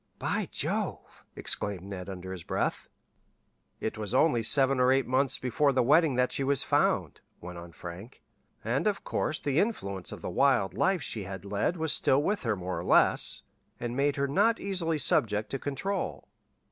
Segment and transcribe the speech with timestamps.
[0.17, 2.89] "By Jove!" exclaimed Ned under his breath.
[3.79, 7.59] "It was only seven or eight months before the wedding that she was found," went
[7.59, 8.23] on Frank,
[8.63, 12.41] "and of course the influence of the wild life she had led was still with
[12.41, 13.43] her more or less,
[13.79, 16.27] and made her not easily subject to control.